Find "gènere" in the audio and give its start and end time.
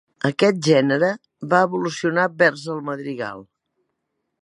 0.67-1.09